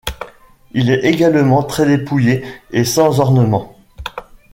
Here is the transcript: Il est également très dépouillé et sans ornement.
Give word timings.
Il 0.71 0.89
est 0.89 1.03
également 1.03 1.61
très 1.61 1.85
dépouillé 1.85 2.43
et 2.71 2.85
sans 2.85 3.19
ornement. 3.19 3.77